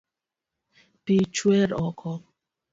Pii 1.03 1.23
chwer 1.35 1.69
oko 1.85 2.11